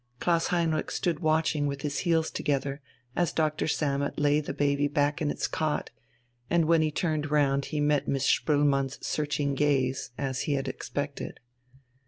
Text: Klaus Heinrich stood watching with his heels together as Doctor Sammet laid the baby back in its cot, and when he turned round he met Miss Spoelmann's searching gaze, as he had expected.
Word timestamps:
Klaus 0.19 0.47
Heinrich 0.47 0.89
stood 0.89 1.19
watching 1.19 1.67
with 1.67 1.83
his 1.83 1.99
heels 1.99 2.31
together 2.31 2.81
as 3.15 3.31
Doctor 3.31 3.67
Sammet 3.67 4.17
laid 4.17 4.45
the 4.45 4.51
baby 4.53 4.87
back 4.87 5.21
in 5.21 5.29
its 5.29 5.45
cot, 5.47 5.91
and 6.49 6.65
when 6.65 6.81
he 6.81 6.89
turned 6.89 7.29
round 7.29 7.65
he 7.65 7.79
met 7.79 8.07
Miss 8.07 8.25
Spoelmann's 8.25 8.97
searching 9.05 9.53
gaze, 9.53 10.09
as 10.17 10.41
he 10.49 10.53
had 10.53 10.67
expected. 10.67 11.39